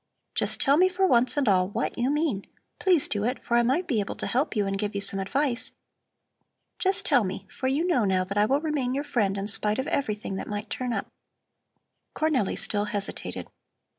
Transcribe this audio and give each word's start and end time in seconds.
"Just 0.33 0.59
tell 0.59 0.77
me 0.77 0.89
for 0.89 1.05
once 1.05 1.37
and 1.37 1.47
all 1.47 1.69
what 1.69 1.95
you 1.95 2.09
mean. 2.09 2.47
Please 2.79 3.07
do 3.07 3.23
it, 3.23 3.43
for 3.43 3.55
I 3.55 3.61
might 3.61 3.85
be 3.85 3.99
able 3.99 4.15
to 4.15 4.25
help 4.25 4.55
you 4.55 4.65
and 4.65 4.75
give 4.75 4.95
you 4.95 5.01
some 5.01 5.19
advice. 5.19 5.73
Just 6.79 7.05
tell 7.05 7.23
me, 7.23 7.47
for 7.55 7.67
you 7.67 7.85
know 7.85 8.03
now 8.03 8.23
that 8.23 8.35
I 8.35 8.47
will 8.47 8.61
remain 8.61 8.95
your 8.95 9.03
friend 9.03 9.37
in 9.37 9.47
spite 9.47 9.77
of 9.77 9.87
everything 9.89 10.37
that 10.37 10.47
might 10.49 10.71
turn 10.71 10.91
up." 10.91 11.05
Cornelli 12.15 12.57
still 12.57 12.85
hesitated. 12.85 13.45